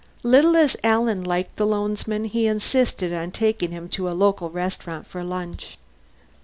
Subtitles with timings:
[0.23, 5.05] Little as Alan liked the loansman, he insisted on taking him to a local restaurant
[5.05, 5.77] for lunch.